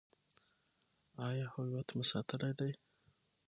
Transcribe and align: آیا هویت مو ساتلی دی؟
آیا 1.27 1.45
هویت 1.53 1.87
مو 1.95 2.03
ساتلی 2.11 2.51
دی؟ 2.59 2.71